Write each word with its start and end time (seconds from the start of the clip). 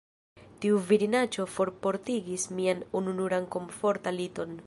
Tiu 0.63 0.79
virinaĉo 0.91 1.45
forportigis 1.57 2.47
mian 2.61 2.81
ununuran 3.01 3.49
komfortan 3.57 4.21
liton. 4.23 4.59